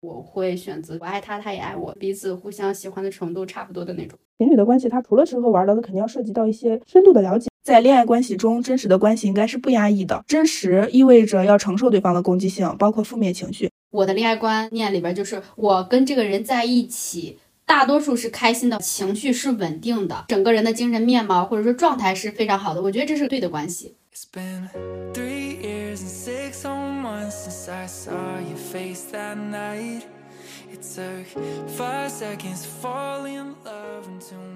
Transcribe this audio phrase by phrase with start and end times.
[0.00, 4.16] 我会选择我爱他，他也爱我，彼此互相喜欢的程度差不多的那种。
[4.38, 7.48] 情侣的关系，它除了吃喝玩乐，它肯定要涉及到一些深度的了解。
[7.64, 10.22] 在恋爱关系中，真实的关系应该是不压抑的。
[10.26, 13.68] 真实意味着要承受对方的攻击性，包括负面情绪。
[13.90, 22.80] 我的恋爱观念里边就是，我跟这个人在一起，大多数是开心的，情绪是稳定的，整个人的精神面貌或者说状态是非常好的。
[22.80, 23.96] 我觉得这是对的关系。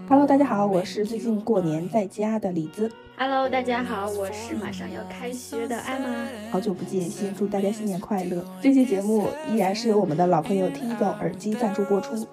[0.08, 2.90] Hello，大家好，我是最近过年在家的李子。
[3.24, 6.08] Hello，大家好，我是马上要开学的艾玛。
[6.50, 8.44] 好久不见，先祝大家新年快乐。
[8.60, 12.26] 这期节目依然是由我们的老朋友 T 总耳机赞助播出。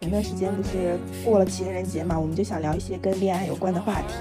[0.00, 4.14] 前段时间不是过了情人节嘛，我们就想聊一些跟恋爱有关的话题。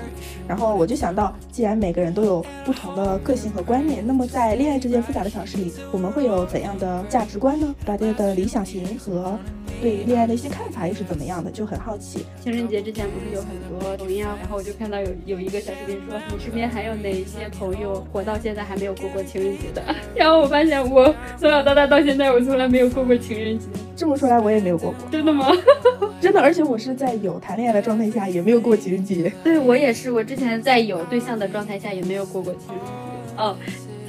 [0.45, 7.73] 然后我就想到，既然每个人都有不同的个性和观念，那么在恋爱这件复杂的小事里，我们会有怎样的价值观呢？
[7.85, 9.39] 大家的理想型和
[9.81, 11.49] 对恋爱的一些看法又是怎么样的？
[11.49, 12.25] 就很好奇。
[12.41, 13.49] 情人节之前不是有很
[13.79, 19.83] 多抖音啊，然后我就看到有有一个小视频说，你身边还有哪些朋友活到现在还没有过过情人节的？
[20.15, 23.65] 然后我发现我从小到大到现在我从来没有过过情人节。
[23.95, 25.47] 这么说来我也没有过过，真的吗？
[26.21, 29.31] 真的，而且我是在有谈恋爱的状态下也没有过情人节。
[29.43, 32.91] 对我也是，我之前在有对象的状态下也没有过过情人节。
[33.37, 33.57] 哦。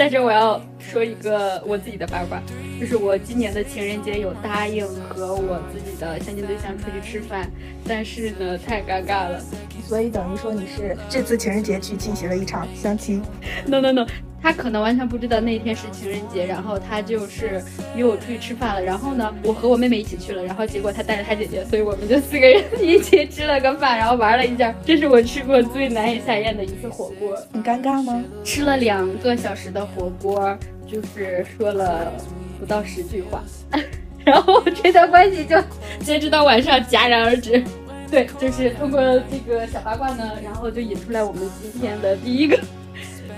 [0.00, 2.42] 在这我要说一个我自己的八卦，
[2.80, 7.50] 就是我今年的情人节有答应和我自己的相亲对象出去吃饭，
[7.86, 9.38] 但是呢太尴尬了，
[9.86, 13.20] 所以等于说你是这次情人节去进行了一场相亲
[13.66, 14.06] ？No No No。
[14.42, 17.62] 他可能完全不知道那天是情人节，然后他就是
[17.94, 18.82] 约我出去吃饭了。
[18.82, 24.74] 然后呢，我和我妹妹一起去了，然后结果他带着他姐姐，所以我们就四个人一起吃了个饭，然后玩了一下。
[24.84, 27.36] 这是我吃过最难以下咽的一次火锅。
[27.52, 28.24] 很尴尬吗？
[28.42, 32.10] 吃了两个小时的火锅，就是说了
[32.58, 33.42] 不到十句话，
[34.24, 35.62] 然后这段关系就
[36.00, 37.62] 截止到晚上戛然而止。
[38.10, 42.58] 对，就是通过这个小八卦呢，然后就引出来我们今天的第一个。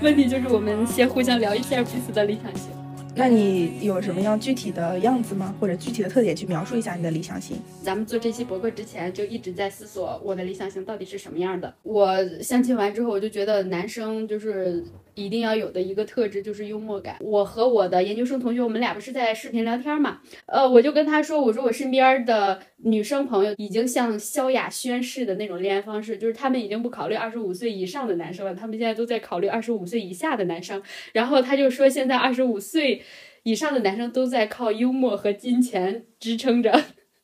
[0.01, 2.71] 问题就是，我们先互相聊一下彼此的理想型。
[3.15, 5.55] 那你有什么样具体的样子吗？
[5.61, 7.59] 或者具体的特点去描述一下你的理想型？
[7.83, 11.75] 咱们做这期博客之前就一直在思索我的理想型到底是什么样的。
[11.83, 14.83] 我相亲完之后，我就觉得男生就是
[15.15, 17.17] 一定要有的一个特质就是幽默感。
[17.21, 20.21] 我和我的研究生同学，我们俩不是在视频聊天嘛？
[20.47, 30.83] 呃，我就跟他说，我说我身边的女生朋友已经像萧亚轩式的那种恋爱方式，就是他们已经不考虑二十五岁以上的男生了，他们现在都在考虑二十五岁以下的男生。
[31.13, 33.03] 然后他就说，现在二十五岁。
[33.45, 36.71] 以上的男生都在靠幽默和金钱支撑着。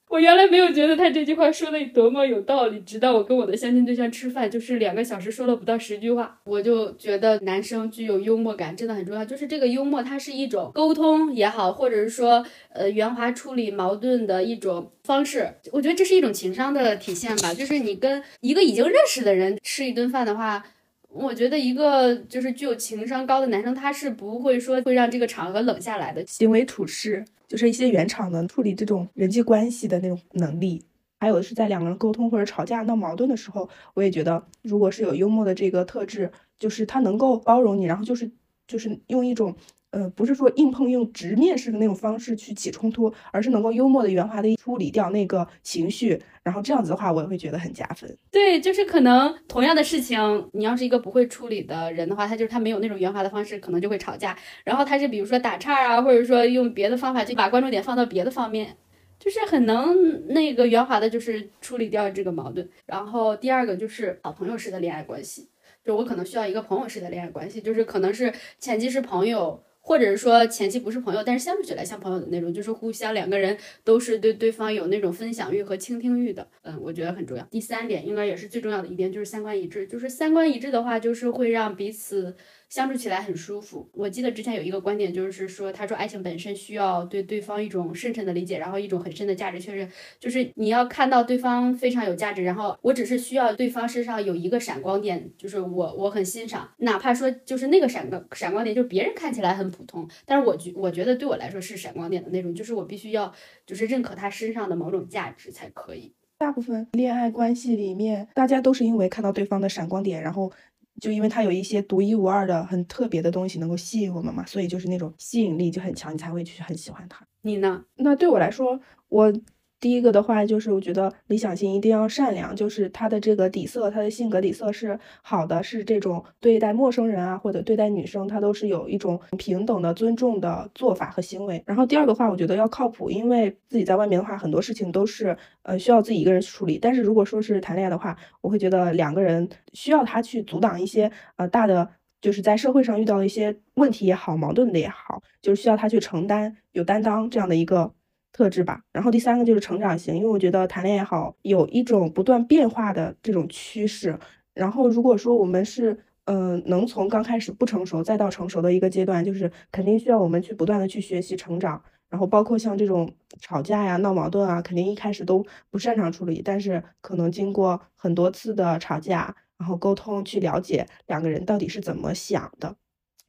[0.09, 9.25] 我原来没有觉得他这句话说的多么有道理，直到我跟我的相亲对象吃饭，就是两个小时说了不到十句话，我就觉得男生具有幽默感真的很重要。
[9.25, 15.53] 就是这个幽默，它是一种沟通也好，或者是说呃圆滑处理矛盾的一种方式。
[15.73, 17.53] 我觉得这是一种情商的体现吧。
[17.53, 20.65] 就是你跟一个已经认识的人吃一顿饭的话。
[21.11, 26.23] 我觉得一个就是具有情商高的男生，他是不会说会让这个场合冷下来的。
[26.27, 30.85] 行为处事就是一些原厂能处理这种人际关系的那种能力，
[31.19, 38.31] 还有是在两个人沟通或者吵架闹矛盾的时候，我也觉得，如果是有幽默的这个特质，就是他能够包容你，然后就是
[38.67, 39.57] 就是用一种。
[39.91, 48.15] 呃，不是说硬碰硬、直面式的那种方式去起冲突，而是能够幽默的、圆滑的处理掉那个情绪，然后这样子的话，我也会觉得很加分。
[48.31, 54.37] 对，就是可能同样的事情，你要是一个不会处理的人的话，他就是他没有那种圆滑的方式，可能就会吵架。
[54.63, 58.77] 然后他是比如说打岔啊，或者说用别的方法，就把关注点放到别的方面，
[59.19, 62.69] 就是很能那个圆滑的，就是处理掉这个矛盾。
[62.85, 65.49] 然后第二个就是好朋友式的恋爱关系，
[65.83, 69.63] 就我可能需要一个朋友式的恋爱关系，就是可能是前期是朋友。
[69.89, 77.43] 或者是说前期不是朋友，但是相处起来像朋友的那种，就是互相两个人都是对对方有那种分享欲和倾听欲的，嗯，我觉得很重要。
[77.45, 79.87] 第三点应该也是最重要的一点，就是三观一致。
[79.87, 82.37] 就是三观一致的话，就是会让彼此。
[82.69, 83.89] 相处起来很舒服。
[83.93, 89.91] 我记得之前有一个观点，就是说，他说爱情本身需要对对方一种深沉的理解，然后一种很深的价值确认，
[90.21, 103.33] 就是你要看到对方非常有价值，然后我只是需要对方身上有一个闪光点，就是我我很欣赏，哪怕说就是那个闪光闪光点，就是别人看起来很普通，但是我觉我觉得对我来说是闪光点的那种，就是我必须要
[103.67, 106.13] 就是认可他身上的某种价值才可以。
[106.39, 110.53] 大部分恋爱关系里面，大家都是因为看到对方的闪光点，然后。
[111.01, 117.27] 就因为它有一些独一无二的、很特别的东西能够吸引我们嘛，所以就是那种吸引力就很强，你才会去很喜欢它。
[117.43, 117.85] 你呢？
[117.97, 119.33] 那对我来说，我
[119.81, 131.63] 第一个的话，就是我觉得理想型一定要善良，就是他的这个底色，他的性格底色是好的，是这种对待陌生人啊，或者对待女生，他都是有一种平等的、尊重的做法和行为。
[131.65, 136.77] 然后第二个话，我觉得要靠谱，因为自己在外面的话，很多事情都是呃需要自己一个人去处理。
[136.77, 141.89] 但是如果说是谈恋爱的话，我会觉得两个人需要他去阻挡一些呃大的，
[142.21, 147.93] 就是在社会上遇到一些问题也好，矛盾的也好，就是需要他去承担，有担当这样的一个。
[148.39, 154.17] 特质吧，然后第三个就是成长型，因为我觉得谈恋爱好有一种不断变化的这种趋势。
[154.55, 161.83] 然后如果说我们是，嗯，能从刚开始不成熟再到成熟的一个阶段，就是肯定需要我们去不断的去学习成长。
[162.09, 172.77] 然后包括像这种吵架呀、闹矛盾啊，肯定一开始都不擅长处理，但是可能经过很多次的吵架，然后沟通去了解两个人到底是怎么想的。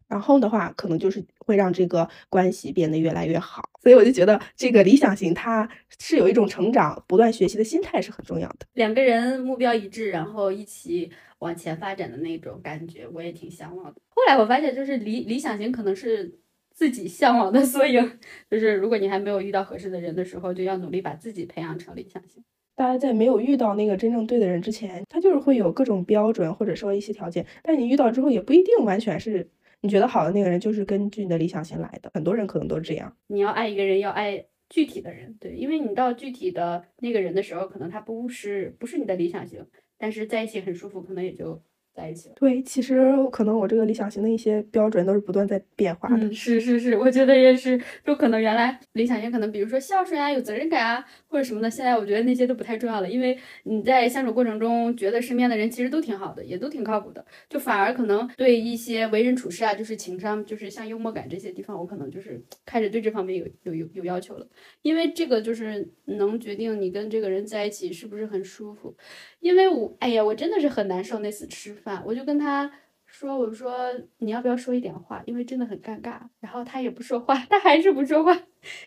[0.09, 3.61] 然后的话，可能就是会让这个关系变得越来越好。
[3.81, 5.69] 所以我就觉得这个理想型，它
[5.99, 8.65] 是有一种成长、不断学习的心态是很重要的。
[8.73, 14.01] 两个人目标一致，然后一起往前发展的那种感觉，我也挺向往的。
[14.09, 16.39] 后来我发现，就是理理想型可能是
[16.73, 18.19] 自己向往的缩影。
[18.49, 22.43] 就是如果你还没有遇到合适的人的时候，就要努力把自己培养成理想型。
[22.75, 29.47] 大家在没有遇到那个真正对的人之前，他就是会有各种标准或者说一些条件，但你遇到之后也不一定完全是。
[29.81, 33.15] 你觉得好的那个人就是根据你的理想型来的，很多人可能都是这样。
[33.27, 39.65] 你要爱一个人，要爱具体的人，对，因为你到具体的那个人的时候，可能他不是不是你的理想型，
[39.97, 41.61] 但是在一起很舒服，可能也就。
[41.99, 42.35] 在一起了。
[42.39, 46.31] 对，其实可能我这个理想型的一些标准都是不断在变化的。
[46.31, 64.47] 是是是，我觉得也是，就可能原来理想型可能比如说孝顺啊、有责任感啊或者什么的，现在我觉得那些都不太重要了，因为你在相处过程中觉得身边的人其实都挺好的，也都挺靠谱的，就反而可能对一些为人处事啊，就是情商，就是像幽默感这些地方，我可能就是开始对这方面有有有有要求了，
[64.81, 68.95] 因为这个就是能决定你跟这个人在一起是不是很舒服。
[69.39, 72.69] 因为我，哎呀，我真的是很难受那次吃饭，我就跟他
[73.05, 73.73] 说，我说
[74.17, 76.19] 你要不要说一点话，因为真的很尴尬。
[76.39, 78.37] 然后他也不说话，他还是不说话。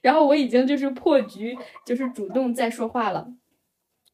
[0.03, 1.57] 然后我已经就是破局，
[1.87, 3.33] 就是主动在说话了，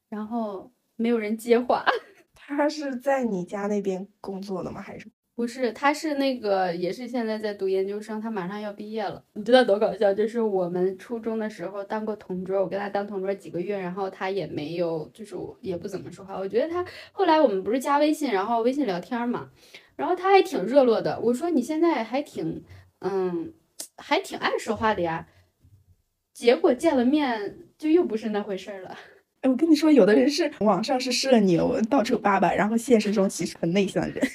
[0.09, 1.85] 然后没有人接话。
[2.35, 4.81] 他是在你家那边工作的吗？
[4.81, 5.11] 还是？
[5.39, 9.23] 不是，他是那个，也是现在在读研究生，他马上要毕业了。
[9.35, 10.13] 你知道多搞笑？
[10.13, 16.37] 就是我们初中的时候当过同桌，我跟他当同桌几个月，然后他也没有，就是也不怎么说话。
[16.37, 19.49] 我觉得他后来我们不是加微信，然后微信聊天嘛，
[19.95, 21.21] 然后他还挺热络的。
[21.21, 22.65] 我说你现在还挺，
[22.99, 23.53] 嗯，
[23.97, 25.29] 还挺爱说话的呀。
[26.35, 28.99] 结果见了面就又不是那回事儿了。
[29.43, 34.29] 哎，我跟你说，有的人是网上是社牛，到处叭叭，然后现实中其实很内向的人。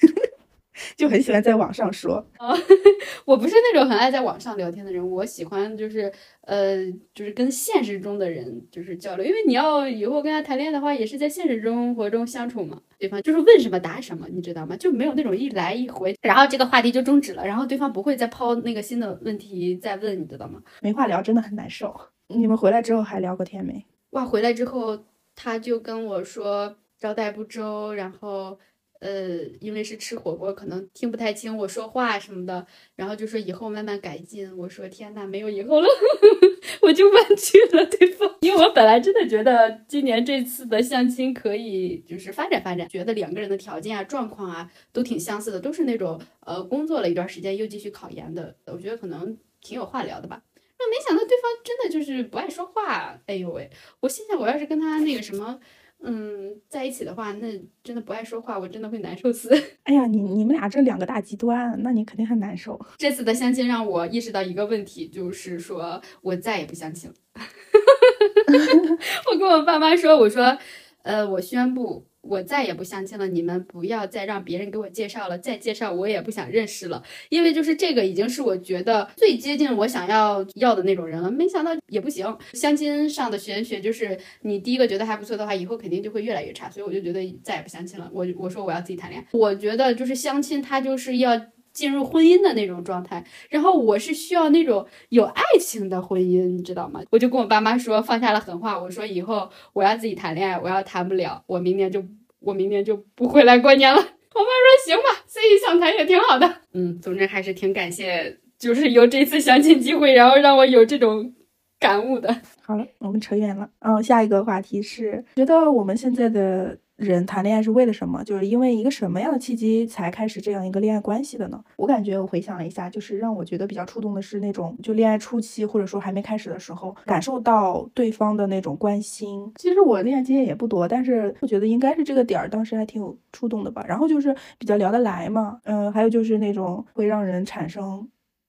[0.97, 2.49] 就很喜欢在网上说啊，
[3.25, 6.11] 我不是那种很爱在网上聊天的人，我喜欢就是
[6.41, 6.77] 呃，
[7.13, 12.81] 就是跟现实中的人就是交流，因为你要以后跟他谈恋爱的话，也是在现实生活中相处嘛。
[12.97, 14.75] 对方就是问什么答什么，你知道吗？
[14.77, 20.61] 就没有那种一来一回，然后这个话题就终止了，然后对方不会再抛那个新的问题再问，你知道吗？
[20.81, 21.93] 没话聊真的很难受。
[22.27, 23.85] 你们回来之后还聊过天没？
[24.11, 25.05] 哇，回来之后
[25.35, 28.57] 他就跟我说招待不周，然后。
[29.03, 32.65] 呃，因为是吃火锅，可能听不太清我说话什么的，
[32.95, 34.49] 然后就说以后慢慢改进。
[34.57, 35.87] 我说天呐，没有以后了，
[36.81, 38.33] 我就婉拒了对方。
[38.39, 50.41] 因为我本来真的觉得今年这次的相亲可以就是发展发展，觉得两个人的条件啊、状况啊都挺相似的，都是那种呃工作了一段时间又继续考研的，我觉得可能挺有话聊的吧。
[50.79, 53.69] 那没想到对方真的就是不爱说话，哎呦喂！
[53.99, 55.59] 我心想我要是跟他那个什么。
[56.05, 57.47] 嗯，在一起的话，那
[57.81, 59.49] 真的不爱说话，我真的会难受死。
[59.83, 62.79] 哎呀，你你们俩这两个大极端，那你肯定很难受。
[62.97, 67.15] 这次的相亲让我意识到一个问题，就是说我再也不相亲了。
[69.31, 70.57] 我跟我爸妈说，我说，
[71.03, 72.05] 呃，我宣布。
[72.23, 81.29] 我再也不相亲了，你们不要再让别人给我介绍了，再介绍我也不想认识了，因为就是这个已经是我觉得最接近我想要要的那种人了。
[81.29, 88.09] 没想到也不行，相亲上的玄学就是你第一个觉得还不错的话，以后肯定就会越来越差，所以我就觉得再也不相亲了。
[88.13, 91.39] 我我说我要自己谈恋爱，我觉得就是相亲，它就是要。
[91.73, 97.01] 进入婚姻的那种状态，然后我是需要那种有爱情的婚姻，你知道吗？
[97.09, 102.03] 我就跟我爸妈说，放下了狠话，我说以后我要自己谈恋爱，我要谈不了，我明年就
[102.39, 103.99] 我明年就不回来过年了。
[104.35, 106.61] 我妈说行吧，自己想谈也挺好的。
[106.73, 111.33] 嗯，总之还是挺感谢，就是有这次相亲机会，然后让我有这种
[111.79, 112.35] 感悟的。
[112.63, 113.69] 好了，我们扯远了。
[113.79, 118.23] 嗯，下一个话题是，觉得我们现在的人谈恋爱是为了什么？
[118.23, 121.63] 就是因为一个什么样的契机才开始这样一个恋爱关系的呢？
[121.75, 129.51] 我感觉我回想了一下，就是让我觉得比较触动的是那种就恋爱初期或者说还没开始的时候，感受到对方的那种关心。
[129.55, 133.83] 其实我恋爱经验也不多，但是我觉得应该是这个点儿，当时还挺有触动的吧。
[133.87, 138.07] 然后就是比较聊得来嘛，嗯，还有就是那种会让人产生。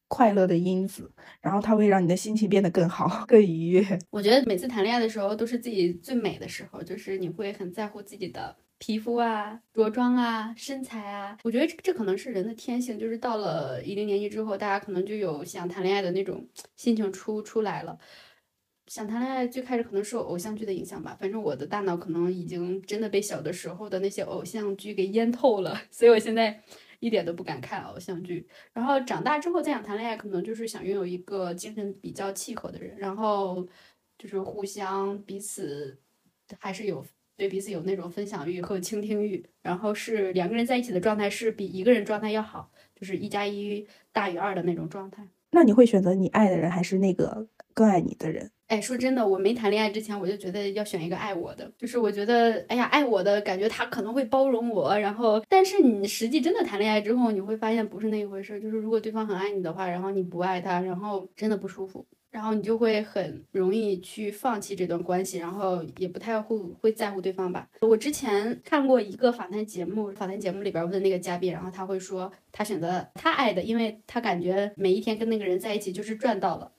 [0.08, 3.98] 快乐的因子，然后它会让你的心情变得更好、更愉悦。
[4.10, 11.36] 我觉得每次谈恋爱的时候都是自己最美的时候，就是你会很在乎自己的皮肤啊、着装啊、身材啊。
[11.42, 16.46] 我觉得这这可能是人的天性，就是到了一定年纪之后，大家可能就有想谈恋爱的那种
[16.76, 17.98] 心情出出来了。
[18.86, 26.62] 想谈恋爱最开始可能受偶像剧的影响吧，反正我的大脑可能已经真的被小的时候的那些偶像剧给淹透了，所以我现在。
[27.04, 33.68] 一点都不敢看偶像剧，然后长大之后再想谈恋爱，可能就是想拥有一个精神比较契合的人，然后
[34.16, 35.98] 就是互相彼此
[36.58, 37.04] 还是有
[37.36, 45.28] 对彼此有那种分享欲和倾听欲，然后是两个人在一起的状态是比一个人状态要好，就是一加一大于二的那种状态。
[45.50, 48.50] 那你会选择你爱的人，还是那个更爱你的人？
[48.74, 67.68] 哎，说真的，我没谈恋爱之前，我就觉得要选一个爱我的，就是我觉得，哎呀，爱我的感觉他可能会包容我，然后，但是你实际真的谈恋爱之后，你会发现不是那一回事，就是如果对方很爱你的话，然后你不爱他，然后真的不舒服，然后你就会很容易去放弃这段关系，然后也不太会会在乎对方吧。
[67.80, 76.72] 我之前看过一个访谈节目，访谈节目里边问那个嘉宾，然后他会说他选择他爱的，因为他感觉每一天跟那个人在一起就是赚到了。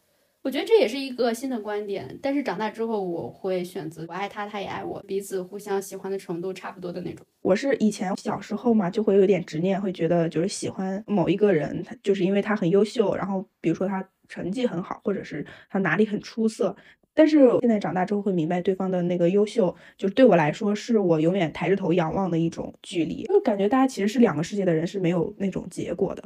[0.46, 7.26] 我觉得这也是一个新的观点，但是长大之后我会选择我爱他，他也爱我，彼此互相喜欢的程度差不多的那种。
[7.42, 16.76] 我是以前小时候嘛，就会有点执念，会觉得就是喜欢某一个人，他就是因为他很优秀，然后比如说他成绩很好，或者是他哪里很出色。
[17.16, 26.24] 但是现在长大之后会明白，对方的那个优秀，就是对我来说是我永远抬着头仰望的一种距离，就感觉大家其实是两个世界的人，是没有那种结果的。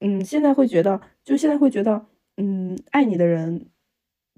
[0.00, 2.04] 嗯，现在会觉得，就现在会觉得。
[2.36, 3.68] 嗯，爱你的人，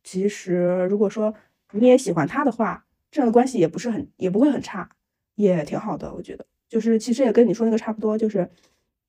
[0.05, 1.35] 其实如果说
[1.73, 4.91] 你也喜欢他的话，这样的关系也不是很，也不会很差，
[5.35, 6.13] 也挺好的。
[6.15, 8.51] 我觉得，就是其实也跟你说那个差不多，就是，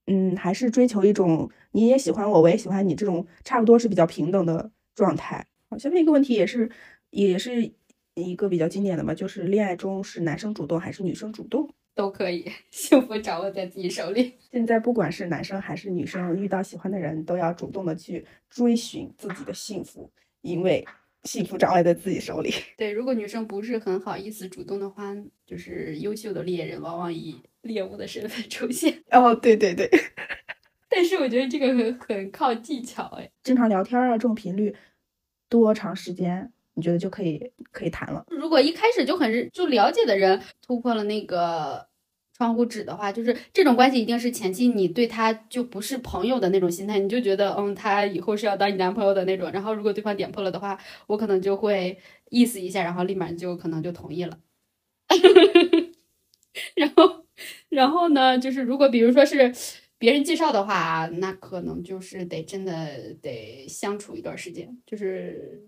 [0.06, 5.46] 嗯，还是追求一种你也喜欢我，我也喜欢你这种差不多是比较平等的状态。
[5.70, 6.70] 好，下面一个问题也是，
[7.10, 7.74] 也是
[8.16, 11.70] 一个比较经典的嘛，就是恋爱中是男生主动还是女生主动？
[11.98, 14.36] 都可以， 幸福掌握在自己手里。
[14.52, 20.10] 现在不管是男生还是女生，遇到喜欢的人都要主动的去追寻自己的幸福，
[20.42, 20.86] 因为
[21.24, 22.54] 幸福掌握在自己手里。
[22.78, 29.04] 对，如果女生不是很好意思主动的话，就是优秀的猎人往往以猎物的身份出现。
[29.10, 29.90] 哦，对对对。
[30.88, 34.76] 但是我觉得这个很很靠技巧，哎，经常聊天啊，这种频率，
[35.50, 36.54] 多长时间？
[36.78, 38.24] 你觉得就可以可以谈了。
[38.30, 41.88] 如果一开始就很就了解的人突破了那个
[42.36, 49.52] 窗户纸的话，就是这种关系一定是前期你对他就不是朋友的那种心态，你就觉得嗯他以后是要当你男朋友的那种。
[49.52, 51.98] 然后如果对方点破了的话，我可能就会
[52.30, 54.38] 意思一下，然后立马就可能就同意了。
[56.76, 57.26] 然后
[57.70, 59.52] 然后呢，就是如果比如说是
[59.98, 65.64] 别人介绍的话，那可能就是得真的得相处一段时间，就是。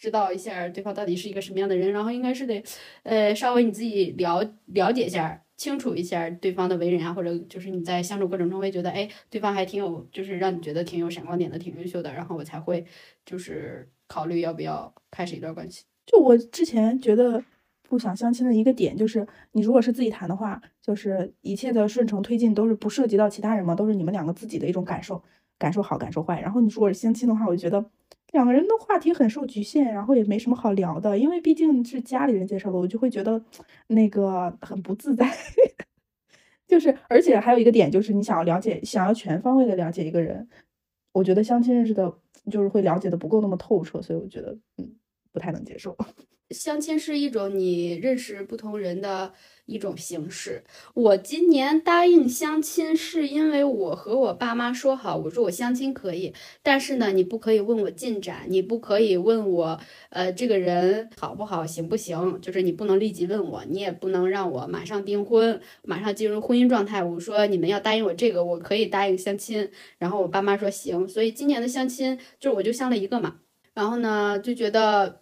[0.00, 2.64] 知道一下对方到底是一个什么样的人，然后应该是得，
[3.02, 12.82] 呃，稍微你自己了了解一下，清楚一下对方的为人啊，或者就是你在相处过程中会觉得，哎，对方还挺有，就是让你觉得挺有闪光点的，挺优秀的，然后我才会
[13.26, 15.84] 就是考虑要不要开始一段关系。
[16.06, 17.44] 就我之前觉得
[17.82, 25.22] 不想相亲的一个点，就是你如果是自己谈的话，就是一切的顺承推进都是不涉及到其他人嘛，都是你们两个自己的一种感受，
[25.58, 26.40] 感受好，感受坏。
[26.40, 27.84] 然后你如果是相亲的话，我就觉得。
[28.32, 33.42] 两个人的话题很受局限，然后也没什么好聊的，因为毕竟是家里人介绍的，我就会觉得
[33.88, 35.28] 那个很不自在。
[36.68, 40.48] 就是，而且还有一个点，就是你想要了解，想要全方位的了解一个人，
[41.12, 42.12] 我觉得相亲认识的，
[42.48, 44.94] 就是会了解的不够那么透彻，所以我觉得，嗯，
[45.32, 45.96] 不太能接受。
[46.50, 49.32] 相亲是一种你认识不同人的
[49.66, 50.64] 一种形式。
[50.94, 62.40] 我今年答应相亲，是因为我和我爸妈说好，我说我相亲可以，但是呢，你不可以问我进展，你不可以问我，呃，这个人好不好，行不行？
[62.40, 67.04] 就是你不能立即问我，你也不能让我马上订婚，马上进入婚姻状态。
[67.04, 69.70] 我说你们要答应我这个，我可以答应相亲。
[69.98, 73.36] 然后我爸妈说行，所以今年的相亲就是我就相了一个嘛。
[73.72, 75.19] 然后呢，就觉得。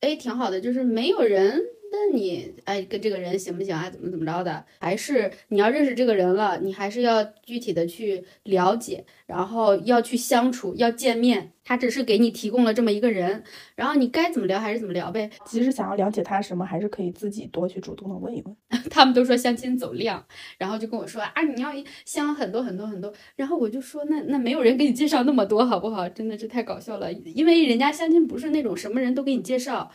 [0.00, 3.88] 哎，挺好的，就是没有人那你哎跟这个人行不行啊？
[3.88, 4.64] 怎么怎么着的？
[4.78, 11.52] 还是你要认识这个人了，你还是要具体的去了解，然后要去相处，要见面。
[11.64, 15.28] 他只是给你提供了这么一个人，然后你该怎么聊还是怎么聊呗。
[15.44, 18.56] 其实想要了解他什么，还是可以自己多去主动的问一问。
[18.88, 20.24] 他们都说相亲走量，
[20.56, 21.70] 然后就跟我说啊，你要
[22.06, 23.12] 相很多很多很多。
[23.36, 26.08] 然后我就说那那没有人给你介绍那么多好不好？
[26.08, 29.90] 真的是太搞笑了，因为人家相亲不是那种什么人都给你介绍。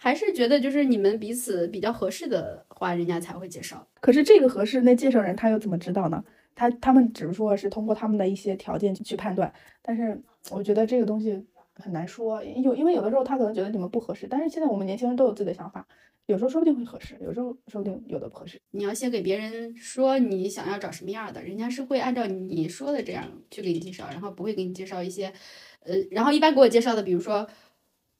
[0.00, 3.86] 还是觉得就是你们彼此比较合适的话，人家才会介绍。
[4.00, 6.24] 可是这个合适，那介绍人他又怎么知道呢？
[6.54, 9.52] 他他们只是说是通过他们的一些条件去判断。
[9.82, 14.28] 但是我觉得这个东西很难说，有因为有的时候他可能觉得你们不合适。
[14.30, 15.84] 但是现在我们年轻人都有自己的想法，
[16.26, 18.60] 有时候说不定会合适，有时候说不定有的不合适。
[18.70, 25.32] 你要先给别人说你想要找什么样的，人家是会按照你说的这样去给你介绍，然后不会给你介绍一些，
[25.80, 27.48] 呃，然后一般给我介绍的，比如说，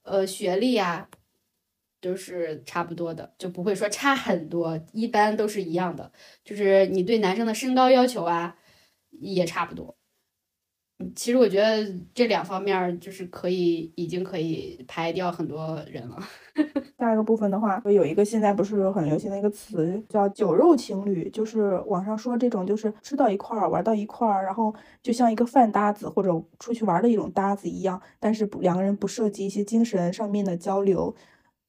[0.03, 1.09] 呃，学历呀。
[2.01, 6.11] 都是差不多的，就不会说差很多，一般都是一样的。
[6.45, 8.57] 就是你对男生的身高要求啊，
[9.21, 9.95] 也差不多。
[11.15, 16.19] 其实我觉得这两方面就是可以，已经可以排掉很多人了。
[16.99, 31.15] 下一个部分的话，有一个现在不是很流行的一个词叫“酒肉情侣”，就是网上说这种就是吃到一块儿，玩到一块儿，然后就像一个饭搭子或者出去玩的一种搭子一样，但是两个人不涉及一些精神上面的交流。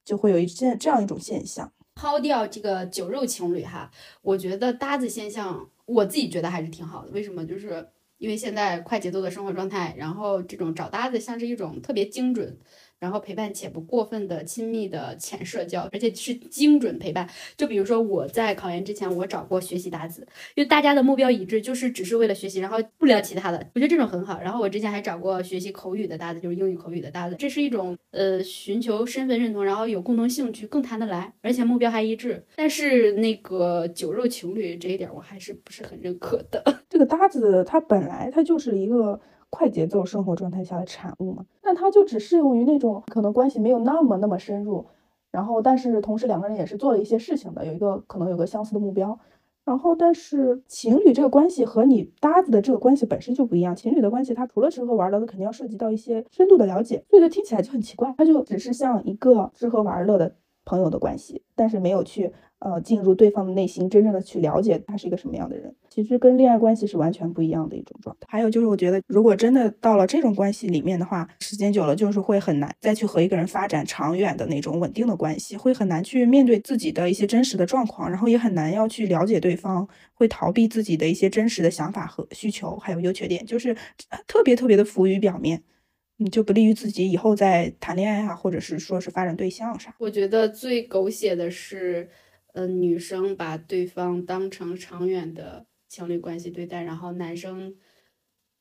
[0.10, 3.92] 就会有一现这样一种现象，抛掉这个酒肉情侣哈，
[4.24, 7.12] 我觉得搭子现象，我自己觉得还是挺好的。
[7.12, 7.46] 为什么？
[7.46, 7.88] 就是
[8.18, 12.58] 因为现在快节奏的生活状态，然后这种找搭子像是一种特别精准。
[13.00, 17.30] 然后陪伴且不过分的亲密的浅社交，而且是精准陪伴。
[17.56, 23.58] 就比如说我在考研之前，我找过学习搭子，因为大家的目标一致，就是只是为了学习，然后不聊其他的。
[23.74, 24.40] 我觉得这种很好。
[24.42, 32.46] 然后我之前还找过学习口语的搭子，就是英语口语的搭子，这是一种呃寻求身份认同，然后有共同兴趣，更谈得来，而且目标还一致。
[32.56, 36.62] 但是那个酒肉情侣这一点，我还是不是很认可的。
[36.90, 39.20] 这个搭子它本来它就是一个。
[39.50, 44.86] 快节奏生活状态下的产物嘛，那它就只适用于那种可能关系没有那么那么深入，
[45.32, 49.18] 然后但是同时两个人也是做了一些事情的，有一个可能有个相似的目标，
[49.66, 62.34] 然后但是情侣这个关系和你搭子的这个关系本身就不一样，情侣的关系它除了吃喝玩乐，它肯定要涉及到一些深度的了解，所以就听起来就很奇怪，它就只是像一个吃喝玩乐的朋友的关系，但是没有去。
[62.60, 68.28] 呃，进入对方的内心，真正的去了解他是一个什么样的人，其实跟恋爱关系是完全不一样的一种状态。
[68.30, 83.74] 还有就是，我觉得如果真的到了这种关系里面的话，时间久了就是会很难再去和一个人发展长远的那种稳定的关系，会很难去面对自己的一些真实的状况，然后也很难要去了解对方，会逃避自己的一些真实的想法和需求，还有优缺点，就是
[84.28, 85.64] 特别特别的浮于表面，
[86.18, 89.96] 你就不利于自己以后在谈恋爱啊，或者是说是发展对象啥。
[89.98, 92.10] 我觉得最狗血的是。
[92.60, 97.74] 呃，女生把对方当成长远的情侣关系对待，然后男生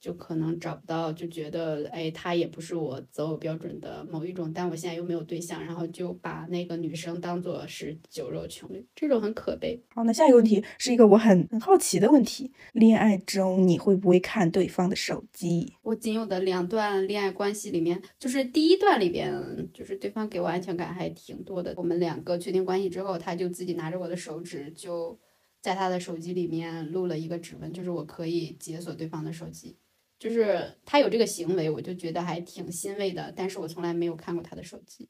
[0.01, 9.83] 就可能找不到，就觉得哎，他也不是我择偶标准的某一种，但我现在又没有对象，然后就把那个女生当做是酒肉情侣，这种很可悲。
[9.95, 15.75] 好，那下一个问题是一个我很很好奇的问题：恋爱中你会不会看对方的手机？
[15.83, 19.33] 我仅有的两段恋爱关系里面，就是第一段里边，
[19.75, 21.75] 就是对方给我安全感还挺多的。
[21.77, 25.19] 我们两个确定关系之后，他就自己拿着我的手指，就
[25.61, 29.77] 在他的手机里面录了一个指纹，就是我可以解锁对方的手机。
[30.19, 33.33] 就是他有这个行为，我就觉得还挺欣慰的。
[33.37, 35.09] 但是我从来没有看过他的手机。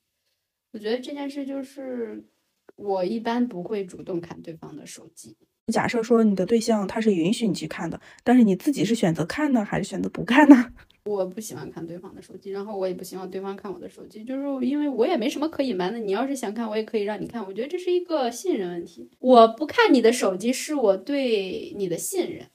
[0.72, 2.22] 我觉得这件事就是
[2.76, 5.36] 我一般不会主动看对方的手机。
[5.72, 10.72] 假设说你的对象他是允许你去看的，但是你自己是选择看呢，还是选择不看呢？
[11.04, 15.98] 我不喜欢看对方的手机，然后我也不希望对方看我的手机，就是因为我也没什么可隐瞒的。
[15.98, 17.42] 你要是想看，我也可以让你看。
[17.46, 19.08] 我觉得这是一个信任问题。
[19.18, 22.48] 我不看你的手机，是我对你的信任。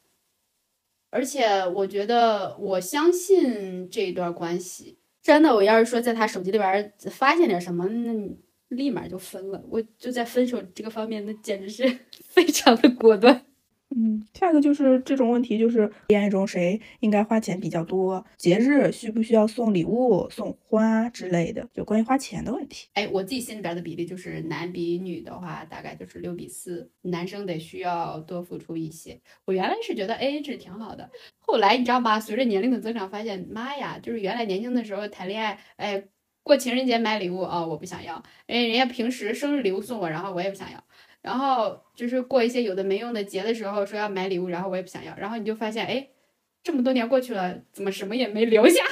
[1.13, 1.45] 而且
[1.75, 5.53] 我觉得，我相信这一段关系真的。
[5.53, 8.11] 我要是说在他手机里边发现点什么，那
[8.69, 9.63] 立马就分了。
[9.69, 13.45] 我就在分手这个方面，那简直是 非常的果断。
[13.95, 18.25] 嗯，下一个就是这种问题，就是恋爱中谁应该花钱比较多？
[18.37, 21.67] 节日需不需要送礼物、送花之类的？
[21.73, 22.87] 就关于花钱的问题。
[22.93, 29.19] 哎，我自己心里边的比例就是男比女的话，大概就是六比四，男生得需要多付出一些。
[29.45, 32.19] 我原来是觉得 A A 制挺好的，后来你知道吗？
[32.19, 36.03] 随着年龄的增长，发现妈呀，就是原来年轻的时候谈恋爱，哎，
[36.41, 38.23] 过情人节买礼物啊，我不想要。
[38.47, 40.83] 哎，人家平时生日礼物送我，然后我也不想要。
[41.23, 45.15] 然后就是过一些有的没用的节的时候，说要买礼物，然后我也不想要。
[45.17, 46.05] 然后你就发现，哎，
[46.61, 48.83] 这么多年过去了，怎么什么也没留下？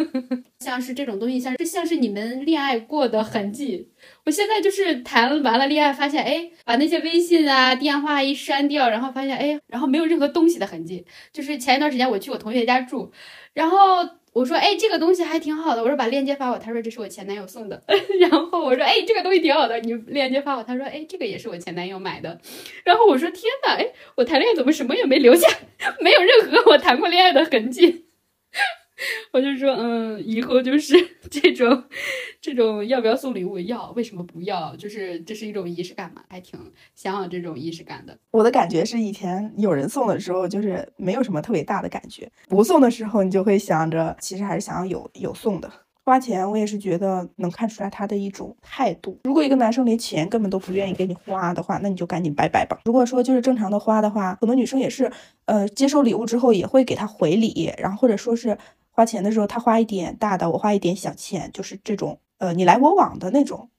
[0.60, 3.90] 像是这种东西，像这像是你们恋爱过的痕迹。
[4.26, 11.06] 我现在就是谈完了恋爱，发现哎，把那些微信啊、电话一删掉，然后发现哎，然后没有任何东西的痕迹。
[11.32, 13.10] 就是前一段时间我去我同学家住，
[13.54, 14.19] 然后。
[14.32, 15.82] 我说，哎，这个东西还挺好的。
[15.82, 17.82] 我说把链接发我，他说这是我前男友送的。
[18.20, 20.62] 然后我说，哎，这个东西挺好的，你链接发我。
[20.62, 22.40] 他说，哎，这个也是我前男友买的。
[22.84, 25.48] 然后我说，天哪，哎，我谈恋爱怎么什么也没留下，
[26.00, 28.06] 没有任何我谈过恋爱的痕迹。
[29.32, 30.94] 我就说，嗯，以后就是
[31.30, 31.84] 这种，
[32.40, 33.58] 这种要不要送礼物？
[33.60, 34.74] 要，为什么不要？
[34.76, 36.58] 就是这是一种仪式感嘛，还挺
[36.94, 38.16] 向往这种仪式感的。
[38.30, 45.70] 我的感觉是，以前有人送的时候，就是没有什么特别大的感觉；不送的时候，你就会想着，其实还是想要有有送的。
[46.02, 49.16] 花钱，我也是觉得能看出来他的一种态度。
[49.24, 52.80] 如果一个男生连钱根本都不愿意给你花的话，那你就赶紧拜拜吧。
[52.84, 55.12] 如果说就是正常的花的话，很多女生也是，
[55.44, 58.56] 呃，接受礼物之后也会给他回礼，然后或者说是。
[58.90, 63.70] 花钱的时候，他花一点大的，我花一点小钱，就是这种，呃，你来我往的那种。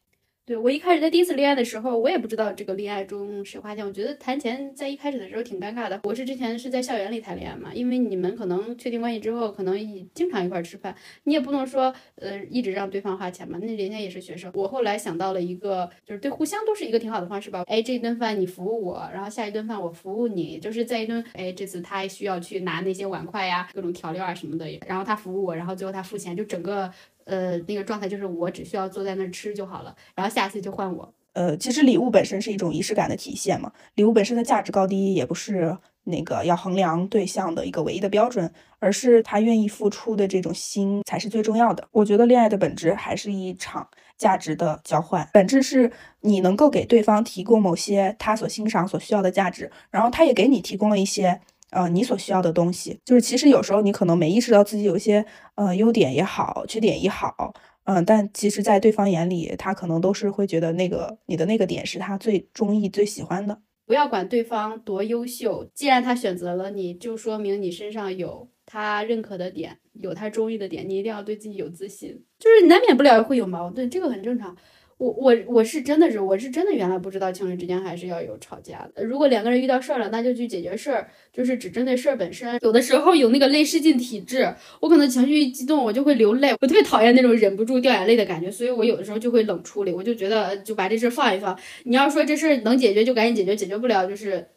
[0.51, 3.85] 对我一开始在第一次恋爱的时候，我也不知道这个恋爱中谁花钱。
[3.87, 6.01] 我觉得谈钱在一开始的时候挺尴尬的。
[6.03, 9.79] 我是之前是在校园里谈恋爱嘛，因为你们可能确定关系之后，可能
[10.13, 13.57] 经常一块吃饭，你也不能说呃一直让对方花钱嘛。
[13.61, 14.51] 那人家也是学生。
[14.53, 17.63] 我后来想到了一个，就是对互相都是一个挺好的方式吧。
[17.67, 26.91] 哎，这一顿饭你服务我，然后下一顿饭我服务你，就是在一顿哎这次他需要去拿那些碗筷呀、各种调料啊什么的，然后他服务我，然后最后他付钱，就整个。
[27.25, 31.13] 呃，那个状态就是我只需要坐在那儿吃就好了，然后下次就换我。
[31.33, 41.87] 呃，其实礼物本身是一种仪式感的体现嘛，礼物本身的价值高低也不是那个要衡量对象的一个唯一的标准，而是他愿意付出的这种心才是最重要的。
[41.91, 51.39] 我觉得恋爱的本质还是一场价值的交换，本质是你能够给对方提供某些他所欣赏、所需要的价值，然后他也给你提供了一些。
[51.71, 57.53] 呃，你所需要的东西，就是其实有时候你可能没意识到自己有一些呃优点也好，缺点也好，
[57.85, 63.59] 嗯，但其实，在对方眼里，他可能都是会觉得那个你的那个点是他最中意、最喜欢的。
[63.87, 72.23] 不要管对方多优秀，既然他选择了你，就说明你身上有他认可的点，有他中意的点，你一定要对自己有自信。
[72.39, 74.55] 就是难免不了会有矛盾，这个很正常。
[75.01, 79.03] 我我我是真的是我是真的原来不知道情侣之间还是要有吵架的。
[79.03, 82.59] 如果两个人遇到事儿了，那就去解决事儿，就是只针对事儿本身。
[82.61, 86.51] 有的时候有那个泪失禁体质，我可能情绪一激动，我就会流泪。
[86.61, 89.91] 我特别讨厌那种忍不住掉眼泪的感觉，所以我有的时候就会冷处理。
[89.91, 91.57] 我就觉得就把这事放一放。
[91.85, 94.49] 你要说这事儿能解决就赶紧解决，解决不了就是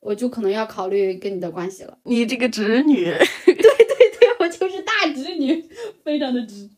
[0.00, 1.96] 我就可能要考虑跟你的关系了。
[2.02, 3.04] 你这个直女，
[3.46, 3.64] 对对
[4.18, 5.64] 对，我就是大直女，
[6.02, 6.68] 非常的直。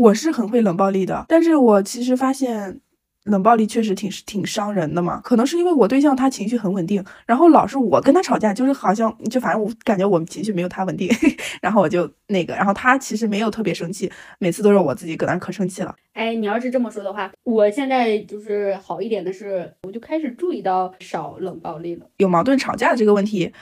[0.00, 2.80] 我是很会冷暴力的，但是我其实发现
[3.24, 5.20] 冷暴力确实挺挺伤人的嘛。
[5.20, 11.06] 可能是因为我对象他情绪很稳定，然后老是我跟他吵架，就是好像就反正我感觉我们情绪没有他稳定，
[11.60, 15.94] 然后我就那个，然后他其实没有特别生气，每次都是我自己搁那可生气了。
[16.14, 23.52] 哎，你要是这么说的话，我现在就是好一点的是，我就开始注意到少冷暴力了，有矛盾吵架的这个问题。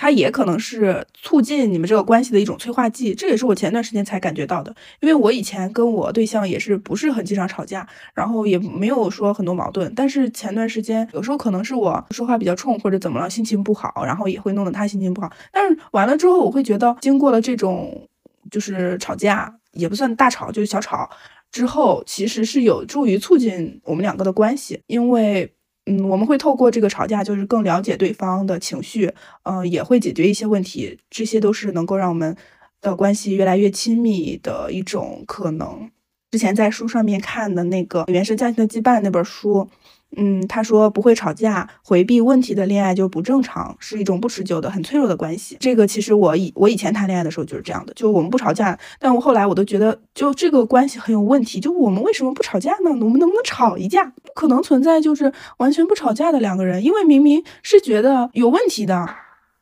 [0.00, 4.72] 它也可能是促进你们这个关系的一种催化剂，这也是我前段时间才感觉到的。
[5.00, 7.84] 因为我以前跟我对象也是不是很经常吵架，
[8.14, 9.92] 然后也没有说很多矛盾。
[9.96, 15.28] 但是前段时间有时候可能是我说话比较冲或者怎么了，心情不好，然后也会弄得他心情不好。
[15.50, 18.08] 但是完了之后，我会觉得经过了这种
[18.52, 21.10] 就是吵架，也不算大吵，就是小吵
[21.50, 25.52] 之后，其实是有助于促进我们两个的关系，因为。
[25.88, 29.10] 嗯，我们会透过这个吵架，就是更了解对方的情绪，
[29.44, 32.36] 嗯，也会解决一些问题，这些都是能够让我们
[32.82, 35.90] 的关系越来越亲密的一种可能。
[36.30, 39.66] 之前在书上面看的那个《原生家庭的羁绊》那本书。
[40.16, 45.56] 嗯，他说不会吵架、回避问题的恋爱就不正常，是一种不持久的、很脆弱的关系。
[45.60, 51.60] 这个其实我以我以前谈恋爱的时候就是这样的，就我们不吵架，但我后来我都觉得，就这个关系很有问题。
[51.60, 52.90] 就我们为什么不吵架呢？
[52.90, 54.04] 我们能不能吵一架？
[54.04, 59.08] 不可能存在就是完全不吵架的两个人，因为明明是觉得有问题的。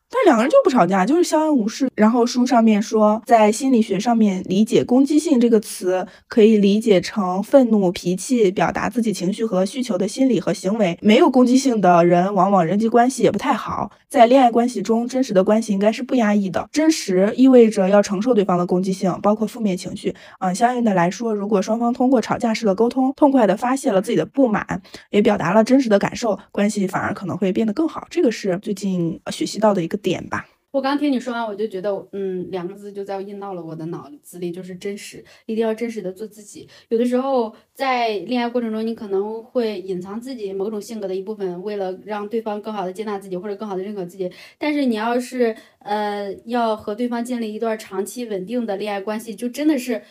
[0.08, 1.90] 但两个人就不吵架，就是相安无事。
[1.94, 10.96] 然后书上面说，在心理学上面理解攻击性这个词，可以理解成愤怒、脾气、表达自己情绪和需求的心理和行为。
[11.02, 13.90] 没有攻击性的人，往往人际关系也不太好。
[14.08, 16.68] 在恋爱关系中，真实的关系应该是不压抑的。
[16.72, 20.14] 真实意味着要承受对方的攻击性，包括负面情绪。
[20.38, 28.06] 嗯，相应的来说，如果双方通过吵架式的沟通，痛快的发泄了自己的不满，也表达了真实的感受，关系反而可能会变得更好。
[28.08, 29.96] 这个是最近学习到的一个。
[30.06, 36.68] 点吧，我刚听你说完，我就觉得，嗯，两个字就在印到了我的脑子里，就是真实，一定要真实的做自己。
[36.90, 44.30] 有的时候在恋爱过程中，你可能会隐藏自己某种性格的一部分，为了让对方更好的接纳自己或者更好的认可自己。
[44.58, 50.02] 但是你要是呃要和对方建立一段长期稳定的恋爱关系，就真的是。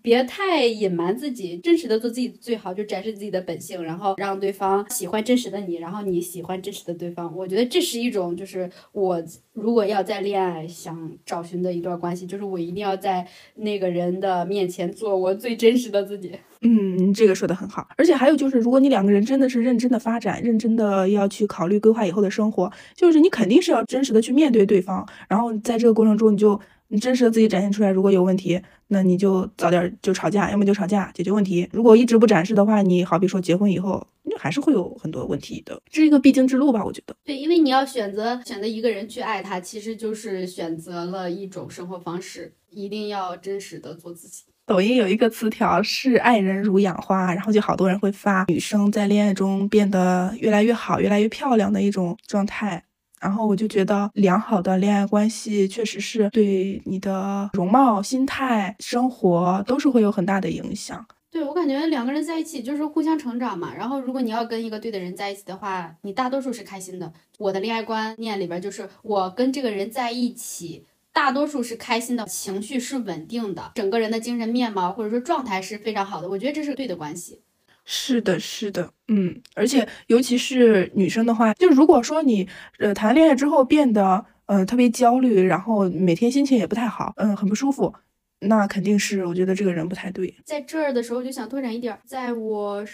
[0.00, 7.34] 别太隐瞒自己，真实的做自己最好，就展示自己的本性，然后让对方喜欢真实的你，然后你喜欢真实的对方。
[7.36, 13.26] 我觉得这是一种，就是我如果要在恋爱想找寻的一段关系，就是我一定要在
[13.56, 16.32] 那个人的面前做我最真实的自己。
[16.62, 17.86] 嗯，这个说的很好。
[17.96, 26.58] 而且还有就是，如果你两个人真的是认真的发展，认真的要去考虑规划以后的生活，就是你肯定是要真实的去面对对方，然后在这个过程中你就。
[26.92, 31.66] 你真实的自己展现出来，如果有问题，那你就早点就吵架，要么就吵架解决问题。
[31.72, 36.84] 如果一直不展示的话，你好比说结婚以后，那还是会有很多问题的，这是一个必经之路吧？
[36.84, 37.16] 我觉得。
[37.24, 44.42] 对，因为你要选择选择一个人去爱他，其实就是选择了一种生活方式，一定要真实的做自己。
[44.66, 52.84] 抖音有一个词条是“爱人如养花”，然后就好多人会发女生在恋爱中变得越来越好、越来越漂亮的一种状态。
[53.22, 61.06] 然后我就觉得，良好的恋爱关系确实是对你的容貌、心态、生活都是会有很大的影响。
[61.30, 63.72] 对我感觉两个人在一起就是互相成长嘛。
[63.74, 67.10] 然后如果你要跟一个对的人在一起的话，你大多数是开心的。
[67.38, 76.28] 我的恋爱观念里边就是，我跟这个人在一起，大多数是开心的，情绪是稳定的，整个人的精神面貌或者说状态是非常好的。
[76.28, 77.40] 我觉得这是对的关系。
[77.84, 87.92] 是的，是的，嗯，而且尤其是女生的话，就如果说你呃谈恋爱之后变得呃特别焦虑，然后每天心情也不太好，嗯，很不舒服，
[88.40, 90.34] 那肯定是我觉得这个人不太对。
[90.44, 92.84] 在这儿的时候就想拓展一点，在我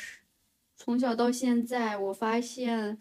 [0.76, 2.98] 从小到现在，我发现。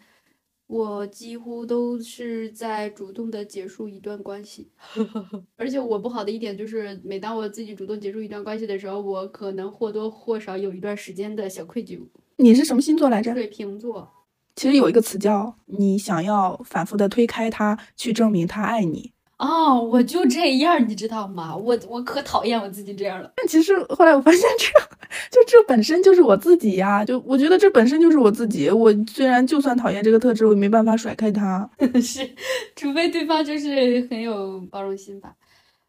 [0.68, 4.68] 我几乎都是在主动的结束一段关系，
[5.56, 11.98] 而且我不好的一点就是，每当我自己主动结束一段关系的时候，我可能或多或少有一段时间的小愧疚。
[12.36, 13.32] 你是什么星座来着？
[13.32, 14.10] 水瓶座。
[14.54, 19.12] 其实有一个词叫你想要反复的推开他，去证明他爱你。
[19.38, 21.56] 哦，我就这样，你知道吗？
[21.56, 23.32] 我我可讨厌我自己这样了。
[23.36, 24.68] 但其实后来我发现，这
[25.30, 27.04] 就这本身就是我自己呀。
[27.04, 28.68] 就我觉得这本身就是我自己。
[28.68, 31.70] 我虽然就算讨厌这个特质，我也没办法甩开它。
[32.02, 32.28] 是，
[32.74, 35.36] 除非对方就是很有包容心吧。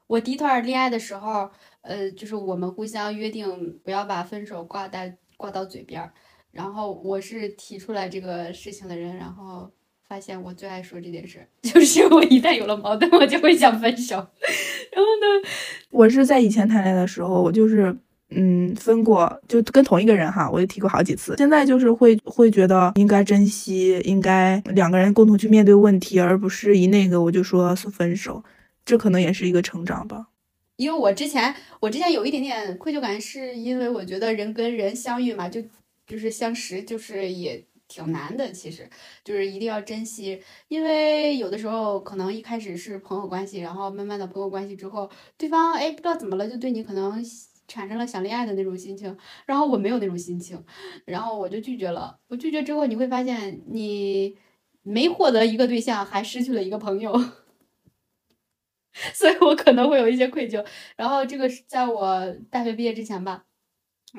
[0.05, 1.49] 我第一段恋爱的时候，
[1.81, 6.13] 呃，就是我们互相约定不要把分手挂在挂到嘴边儿。
[6.51, 9.71] 然后我是提出来这个事情的人，然后。
[10.09, 14.15] 发现我最爱说这件事， 就是我一旦有了矛盾，我就会想分手。
[14.15, 15.49] 然后呢，
[15.91, 17.95] 我是在以前谈恋爱的时候，我就是
[18.31, 21.35] 嗯分过，就跟同一个人哈，我就提过好几次。
[21.37, 28.43] 现在就是会会觉得应该珍惜，应该两个人共同去面对问题，而不是一那个我就说是分手。
[28.83, 30.29] 这可能也是一个成长吧。
[30.77, 35.61] 因为我之前我之前有一点点愧疚感，是因为我觉得人跟人相遇嘛，就
[36.07, 37.63] 就是相识，就是也。
[37.89, 38.87] 挺难的，其实
[39.23, 47.21] 就是一定要珍惜，因为有的时候可能一开始是朋友关系，然后慢慢的朋友关系之后，对方哎不知道怎么了，就对你可能
[47.67, 50.63] 产生了想恋爱的那种心情，然后我没有那种心情，
[51.05, 52.19] 然后我就拒绝了。
[52.27, 54.37] 我拒绝之后，你会发现你
[54.83, 57.11] 没获得一个对象，还失去了一个朋友，
[59.15, 60.63] 所以我可能会有一些愧疚。
[60.95, 63.45] 然后这个是在我大学毕业之前吧，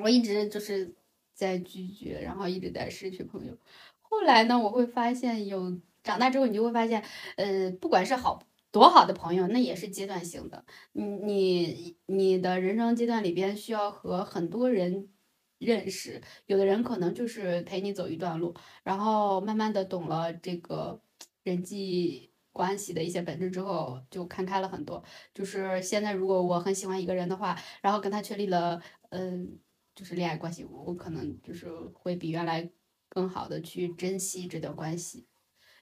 [0.03, 0.93] 我一直就是。
[1.41, 3.57] 在拒绝，然后一直在失去朋友。
[3.99, 7.03] 后来呢，我会发现有长大之后，你就会发现，
[7.35, 10.63] 呃，不管是好多好的朋友，那也是阶段性的。
[10.91, 15.09] 你你你的人生阶段里边需要和很多人
[15.57, 21.01] 认识，有的人可能就是陪你走一段路，然后慢慢的懂了这个
[21.41, 25.03] 人际关系的一些本质之后，就看开了很多。
[25.33, 29.57] 就是现在，如果我很喜欢一个人的话，然后跟他确立了，嗯。
[29.95, 32.71] 就是恋爱关系，我可能就是会比原来
[33.09, 35.27] 更好的去珍惜这段关系，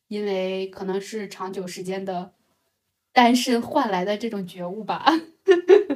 [0.08, 2.34] 因为可能是长久时间的
[3.14, 5.06] 单身换来的这种觉悟吧。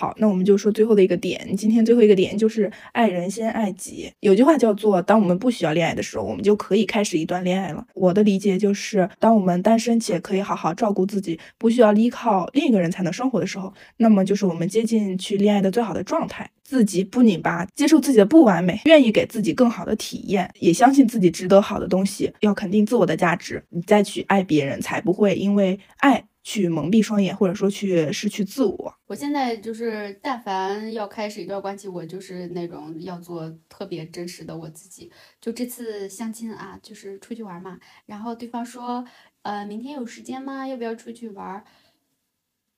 [0.00, 1.56] 好，那我们就说最后的一个点。
[1.56, 4.08] 今天最后一个点就是爱人先爱己。
[4.20, 7.84] 有句话叫做：当我们不需要恋爱的时候，我们就可以开始一段恋爱了。
[7.94, 16.48] 我的理解就是，当我们单身且可以好好照顾自己，不需要依靠另一个人才能生活的时候，那么就是我们接近去恋爱的最好的状态。
[16.62, 26.22] 自己不拧巴，接受自己的不完美，愿意给自己更好的体验，也相信自己值得好的东西，要肯定自我的价值，你再去爱别人，才不会因为爱。
[26.48, 28.94] 去蒙蔽双眼，或者说去失去自我。
[29.06, 35.12] 我现在就是，但凡要开始一段关系，我就是那种要做特别真实的我自己。
[35.42, 39.04] 就这次相亲啊，就是出去玩嘛，然后对方说
[39.42, 40.66] 呃，明天有时间吗？
[40.66, 41.62] 要不要出去玩？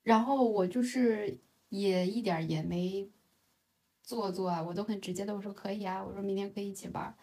[0.02, 3.08] 然后我就是也一点儿也没
[4.02, 7.14] 做作啊，我都很直接的我说可以啊，我说明天可以一起玩。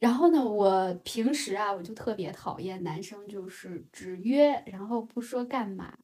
[0.00, 5.96] 然后呢，我平时啊，我就特别讨厌男生就是只约，然后不说干嘛。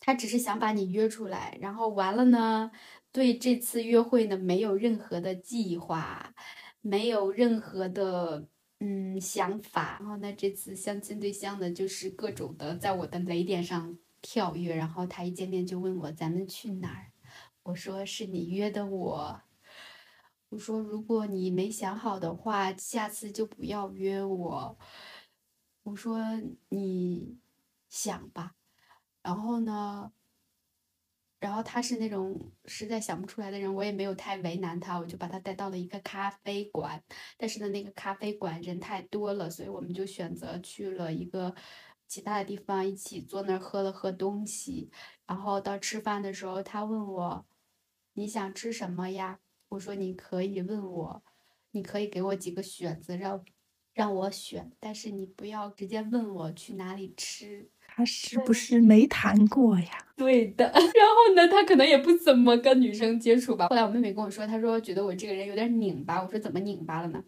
[0.00, 2.70] 他只是想把你约出来，然后完了呢，
[3.10, 6.34] 对这次约会呢没有任何的计划，
[6.82, 8.48] 没有任何的
[8.80, 9.96] 嗯想法。
[10.00, 14.74] 然后呢，这次相亲对象呢就是各种的在我的雷点上跳跃。
[14.74, 17.12] 然后他一见面就问我咱们去哪儿，
[17.62, 19.40] 我说是你约的我。
[20.54, 24.78] 我说如果你没想好的话，下次就不要约我。
[25.82, 26.20] 我说
[26.68, 27.36] 你
[27.88, 28.54] 想吧。
[29.20, 30.12] 然后呢，
[31.40, 37.02] 然后他是那种实在想不出来的人，我也没有太为难他，我就把他带到了一个咖啡馆。
[37.36, 41.52] 但是呢，那个咖啡馆人太多了，所以我们就选择去了一个
[42.06, 44.88] 其他的地方，一起坐那儿喝了喝东西。
[45.26, 47.44] 然后到吃饭的时候，他问我
[48.12, 49.40] 你想吃什么呀？
[49.68, 51.22] 我说你可以问我，
[51.72, 53.44] 你可以给我几个选择让
[53.92, 57.70] 让我选，但是你不要直接问我去哪里吃。
[57.86, 60.06] 他是不是没谈过呀？
[60.16, 63.68] 对的， 然后呢，他可能也不怎么跟女生接触吧。
[63.68, 66.22] 后来我妹妹跟我说，她说觉得我这个人有点拧巴。
[66.22, 67.22] 我说怎么拧巴了呢？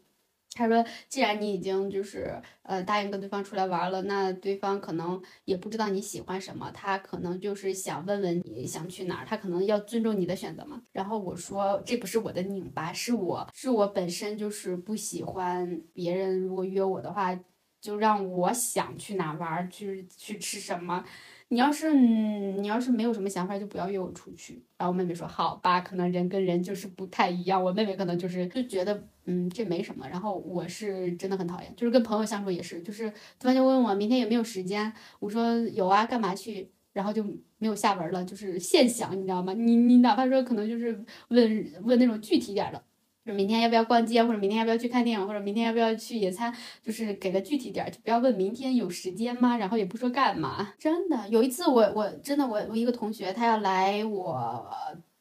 [0.56, 10.82] 他说既然你已经就是呃答应跟对方出来玩了，那对方可能也不知道你喜欢什么，他可能就是想问问你想去哪儿，他可能要尊重你的选择嘛。
[10.92, 17.38] 然后我说这不是我的拧巴，是我是我本身就是不喜欢别人如果约我的话。
[17.78, 21.04] 就让我想去哪玩，去去吃什么。
[21.48, 24.64] 你要是嗯你要是没有什么想法，就不要约我出去。
[24.76, 30.08] 然后我妹妹说：“好吧，可能人跟人就是不太一样。”我妹妹可能就是就觉得，嗯，这没什么。
[30.08, 36.70] 然后我是真的很讨厌，就是跟朋友相处也是，就是突然就问我明天有没有时间，我说有啊，干嘛去？
[36.92, 37.22] 然后就
[37.58, 39.52] 没有下文了，就是现想，你知道吗？
[39.52, 42.82] 你你哪怕说可能就是问问那种具体点的。
[43.26, 49.56] 就明天要不要逛街，或者明天要不要去看电影，或者明天要不要去野餐，就是给个具体点儿，就不要问明天有时间吗？
[49.56, 50.72] 然后也不说干嘛。
[50.78, 54.64] 真的，有一次我我真的我我一个同学他要来我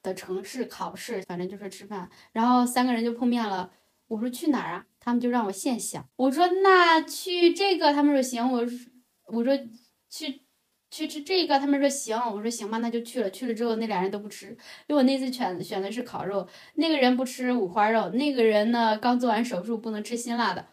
[0.03, 3.71] 的城市考试，反正就是吃饭，然后三个人就碰面了。
[4.07, 4.85] 我说去哪儿啊？
[4.99, 6.07] 他们就让我现想。
[6.15, 8.51] 我说那去这个，他们说行。
[8.51, 8.79] 我说
[9.25, 9.57] 我说
[10.07, 10.44] 去。
[10.95, 13.29] 去吃这个，他们说行，我说行吧，那就去了。
[13.29, 14.47] 去了之后，那俩人都不吃，
[14.87, 20.65] 因为我那次选选的是烤肉，那个人不吃五花肉，那个人呢刚做完手术，不能吃辛辣的。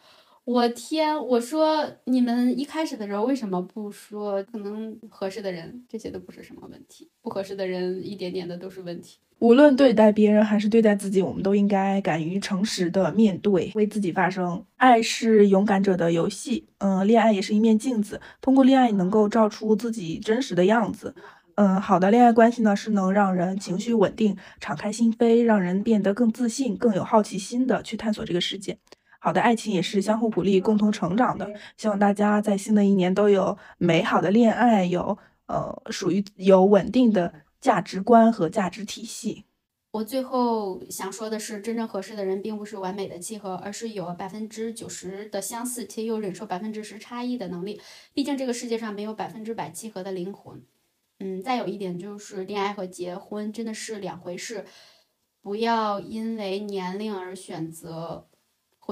[0.44, 4.42] 我天，我说你们一开始的时候为什么不说？
[4.42, 9.18] 可能合适的人，这些都不是什么问题，不合适的人一点点的都是问题。
[9.38, 14.64] 无论对待别人还是对待自己，我们都应该敢于诚实的面对，为自己发声。
[14.76, 21.14] 爱是勇敢者的游戏，嗯，恋爱也是一面镜子，通过恋爱能够照出自己真实的样子。
[21.54, 28.78] 嗯，好的恋爱关系呢，是能让人情绪稳定、敞开心扉，让人变得更自信、更有好奇心的去探索这个世界。
[29.22, 31.48] 好的爱情也是相互鼓励、共同成长的。
[31.76, 37.32] 希望大家在新的一年都有美好的恋爱，有呃属于有稳定的。
[37.62, 39.44] 价值观和价值体系。
[39.92, 47.80] 我最后想说的是，真正合适的人并不是完美的契合，而是有百分之九十的相似且有忍受百分之十差异的能力。
[48.12, 50.60] 毕竟这个世界上没有百分之百契合的灵魂。
[51.20, 54.64] 嗯，再有一点就是，恋爱和结婚真的是两回事，
[55.40, 58.26] 不要因为年龄而选择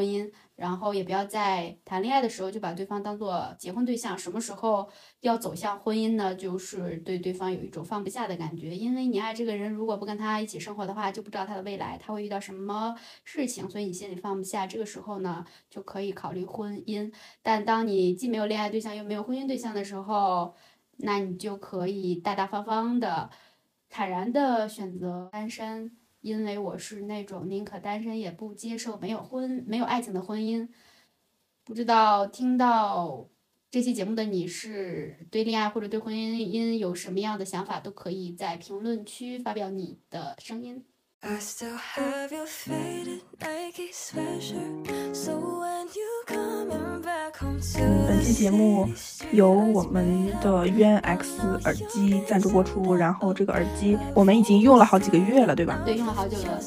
[0.00, 0.30] 婚姻。
[0.56, 4.86] 然后也不要在谈恋爱的时候就把对方当做结婚对象，什么时候
[5.20, 6.34] 要走向婚姻呢？
[6.34, 14.66] 就是对对方有一种放不下的感觉，因为你爱这个人，如果不跟他一起生活的话，就不知道他的未来他会遇到什么事情，所以你心里放不下。
[14.66, 17.10] 这个时候呢，就可以考虑婚姻。
[17.42, 20.54] 但当你既没有恋爱对象又没有婚姻对象的时候，
[20.98, 23.30] 那你就可以大大方方的、
[23.88, 25.99] 坦然的选择单身。
[26.20, 30.68] 因为我是那种宁可单身也不接受没有婚没有爱情的婚姻，
[31.64, 33.28] 不知道听到
[33.70, 40.85] 这期节目的你是对恋爱或者对婚姻有什么样的想法，都可以在评论区发表你的声音。
[41.22, 45.14] I still have your faded Nike sweatshirt.
[45.14, 46.89] So when you coming
[47.38, 48.88] 本期节目
[49.33, 55.81] 由我们的渊 X 耳机赞助播出，然后这个耳机我们已经用了好几个月了，对吧？
[55.85, 56.59] 对，用了好久了。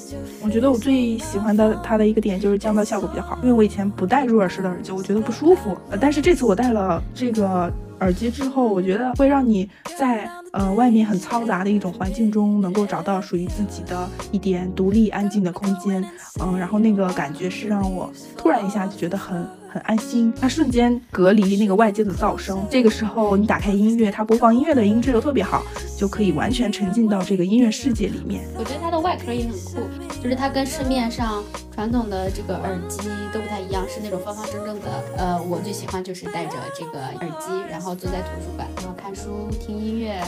[0.41, 5.78] 我觉得我最喜欢的它的一个点就是降噪效果比较好，因为我以前不戴入耳式的耳机，我觉得不舒服。
[5.99, 16.03] 但是这次我戴了这个耳机之后，我觉得会让你在呃外面很嘈杂的一种环境中，能够找到属于自己的一点独立安静的空间。
[16.41, 19.45] 嗯，然后那个感觉是让我突然一下就觉得很。
[19.73, 22.63] 很安心，它瞬间隔离那个外界的噪声。
[22.69, 25.63] 这个时候你打开音乐，它播放音乐的音质又特别好，
[25.97, 28.43] 就可以完全沉浸到这个音乐世界里面。
[28.55, 29.81] 我觉得它的外壳也很酷，
[30.21, 32.99] 就是它跟市面上传统的这个耳机
[33.33, 35.03] 都不太一样，是那种方方正正的。
[35.17, 40.21] 呃，我最喜欢就是戴着这个耳机，然后坐在图书馆，然后看书、听音乐，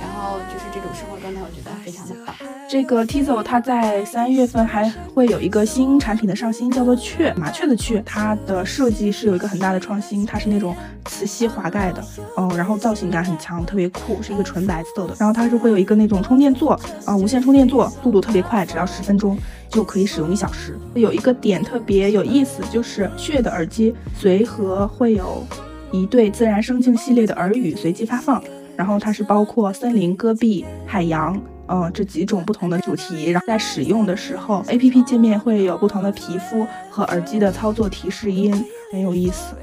[0.00, 2.34] 然后就是这种生活状态，我觉得非常的棒。
[2.68, 12.04] 这个 Tizo 它在三月份还会有一个新产品的上新，叫做雀麻雀的雀，它的设计是有一个很大的创新，它是那种磁吸滑盖的，
[12.36, 15.14] 哦，然后造型感很强，特别酷，是一个纯白色的。
[15.18, 19.36] 然后它是会有一个那种充电座，啊，无线充电座，速度特别快，只要十分钟
[19.68, 20.78] 就可以使用一小时。
[20.94, 25.44] 有一个点特别有意思，就是雀的耳机随和会有
[25.90, 28.40] 一对自然生境系列的耳语随机发放，
[28.80, 31.38] 然后它是包括森林、戈壁、海洋。
[31.72, 39.54] 嗯，这几种不同的主题，然后在使用的时候，A P P 界面会有不同的皮肤和耳机的操作提示音，很有意思。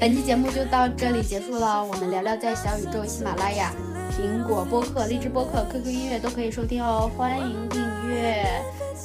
[0.00, 3.72] 本期节目就到这里结束了，我们聊聊在小宇宙、喜马拉雅、
[4.10, 8.44] 苹果播客、荔枝播客、QQ 音乐都可以收听哦，欢迎订阅，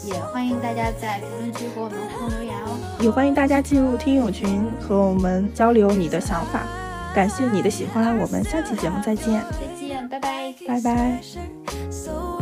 [0.05, 6.67] 也欢迎大家在评论区和我们互动留言哦，也欢迎大家进入听友群和我们交流你的想法。
[7.17, 9.43] 感谢你的喜欢，我们下期节目再见。
[9.49, 12.36] 再见，拜拜，拜拜。